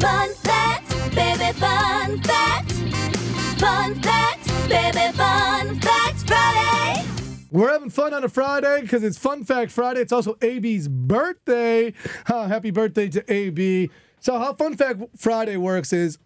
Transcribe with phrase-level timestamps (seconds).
[0.00, 1.52] Fun fact, baby.
[3.58, 7.04] Fun fact, baby, fun fact Friday.
[7.50, 10.00] We're having fun on a Friday because it's Fun Fact Friday.
[10.00, 11.94] It's also AB's birthday.
[12.26, 13.90] Happy birthday to AB.
[14.20, 16.18] So, how Fun Fact Friday works is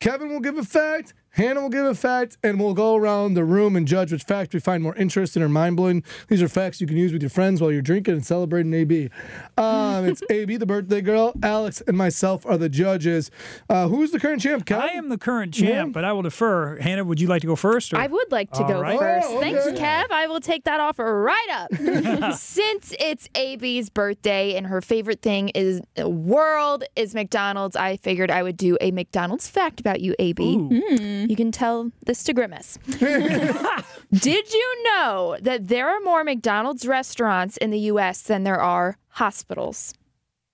[0.00, 3.44] Kevin will give a fact, Hannah will give a fact, and we'll go around the
[3.44, 6.02] room and judge which fact we find more interesting or mind blowing.
[6.28, 9.10] These are facts you can use with your friends while you're drinking and celebrating AB.
[9.58, 11.32] Um, it's AB, the birthday girl.
[11.42, 13.30] Alex and myself are the judges.
[13.68, 14.64] Uh, who's the current champ?
[14.64, 14.84] Kevin?
[14.84, 15.84] I am the current champ, Yeah.
[15.86, 16.78] but I will defer.
[16.78, 17.92] Hannah, would you like to go first?
[17.92, 17.98] Or?
[17.98, 18.98] I would like to All go right.
[18.98, 19.26] first.
[19.30, 19.64] Oh, Thanks.
[19.78, 20.10] Kev.
[20.10, 21.74] I will take that offer right up.
[22.36, 28.30] Since it's AB's birthday and her favorite thing is the world is McDonald's, I figured
[28.30, 31.23] I would do a McDonald's fact about you, AB.
[31.24, 31.28] Ooh.
[31.28, 32.78] You can tell this to Grimace.
[32.86, 38.22] Did you know that there are more McDonald's restaurants in the U.S.
[38.22, 39.94] than there are hospitals?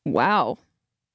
[0.05, 0.59] Wow.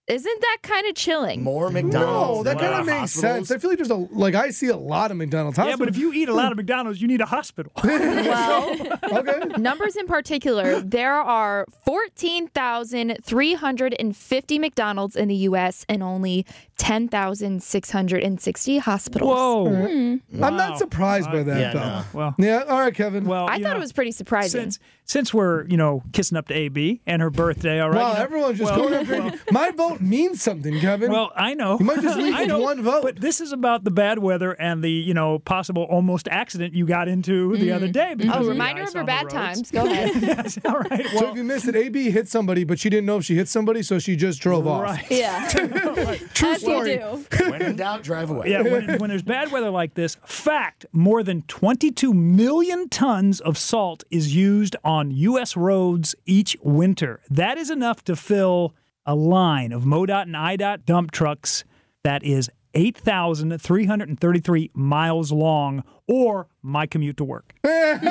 [0.08, 1.42] Isn't that kind of chilling?
[1.42, 2.38] More McDonald's.
[2.38, 3.48] no, that kind of makes hospitals?
[3.48, 3.52] sense.
[3.52, 5.58] I feel like there's a like I see a lot of McDonald's.
[5.58, 7.72] Yeah, but if you eat a lot of McDonald's, you need a hospital.
[7.84, 8.76] Well,
[9.20, 15.86] okay, Numbers in particular, there are 14,350 McDonald's in the U.S.
[15.90, 16.46] and only
[16.78, 19.36] 10,660 hospitals.
[19.36, 19.66] Whoa.
[19.66, 19.86] Mm.
[20.16, 20.44] Mm-hmm.
[20.44, 21.80] I'm not surprised by that Yeah, though.
[21.80, 22.04] no.
[22.14, 23.26] Well, Yeah, all right, Kevin.
[23.26, 24.62] well, I thought know, it was pretty surprising.
[24.62, 27.80] since since we're you know kissing up to AB and her birthday.
[27.80, 27.98] All right.
[27.98, 29.32] wow, you know- everyone's just well, going after well.
[29.52, 31.12] My vote means something, Kevin.
[31.12, 31.78] Well, I know.
[31.80, 33.04] You might just leave I with know, one vote.
[33.04, 36.86] But this is about the bad weather and the, you know, possible almost accident you
[36.86, 37.76] got into the mm-hmm.
[37.76, 38.16] other day.
[38.32, 39.72] oh, the reminder of her bad times.
[39.76, 40.12] Go ahead.
[40.22, 40.58] yes.
[40.66, 41.06] All right.
[41.08, 43.36] so Well, if you missed it, AB hit somebody, but she didn't know if she
[43.36, 45.10] hit somebody, so she just drove off.
[45.10, 45.48] Yeah.
[45.50, 46.98] True As you story.
[46.98, 47.26] do.
[47.50, 48.50] when in doubt, drive away.
[48.50, 53.58] Yeah, when, when there's bad weather like this, fact, more than 22 million tons of
[53.58, 55.56] salt is used on U.S.
[55.56, 57.22] roads each winter.
[57.30, 58.74] That is enough to fill
[59.06, 61.64] a line of MoDOT and IDOT dump trucks
[62.04, 67.54] that is 8,333 miles long, or my commute to work.
[67.64, 68.04] Kevin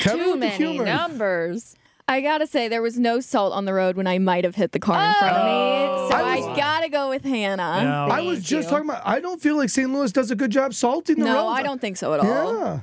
[0.00, 0.84] Too many humor.
[0.84, 1.76] numbers.
[2.08, 4.72] I gotta say, there was no salt on the road when I might have hit
[4.72, 5.52] the car in front of me.
[5.52, 6.08] Oh.
[6.10, 7.80] So I I, gotta go with Hannah.
[7.82, 8.06] Yeah.
[8.06, 8.70] I was just you.
[8.70, 9.02] talking about.
[9.06, 9.90] I don't feel like St.
[9.90, 11.32] Louis does a good job salting the road.
[11.32, 11.60] No, roads.
[11.60, 12.26] I don't think so at all.
[12.26, 12.80] Yeah.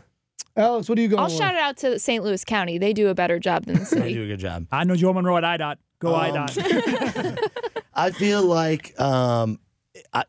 [0.59, 1.17] Alex, what are you going?
[1.17, 1.37] To I'll with?
[1.37, 2.23] shout it out to St.
[2.23, 2.77] Louis County.
[2.77, 4.01] They do a better job than the city.
[4.01, 4.67] They do a good job.
[4.71, 5.77] I know Joe Monroe at IDOT.
[5.99, 7.47] Go Um, IDOT.
[7.93, 9.59] I feel like, um,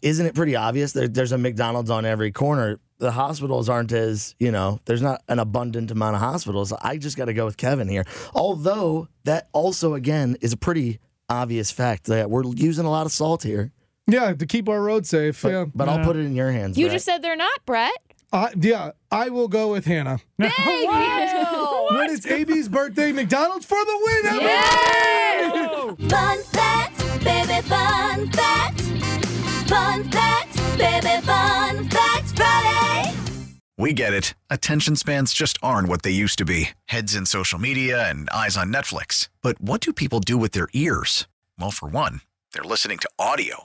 [0.02, 0.92] isn't it pretty obvious?
[0.92, 2.78] There, there's a McDonald's on every corner.
[2.98, 6.72] The hospitals aren't as, you know, there's not an abundant amount of hospitals.
[6.72, 8.04] I just got to go with Kevin here.
[8.34, 13.12] Although, that also, again, is a pretty obvious fact that we're using a lot of
[13.12, 13.72] salt here.
[14.06, 15.40] Yeah, to keep our roads safe.
[15.42, 15.64] But, yeah.
[15.74, 16.76] but I'll put it in your hands.
[16.76, 16.94] You Brett.
[16.96, 17.92] just said they're not, Brett.
[18.32, 20.20] I, yeah, I will go with Hannah.
[20.38, 21.96] Thank you.
[21.96, 24.26] When it's AB's birthday, McDonald's for the win.
[24.26, 25.74] everybody!
[25.74, 28.80] Oh, Fun fact, baby, fun fact.
[29.68, 33.16] Fun fact, baby, fun fact Friday.
[33.76, 34.34] We get it.
[34.48, 38.56] Attention spans just aren't what they used to be heads in social media and eyes
[38.56, 39.28] on Netflix.
[39.42, 41.26] But what do people do with their ears?
[41.58, 42.20] Well, for one,
[42.52, 43.64] they're listening to audio.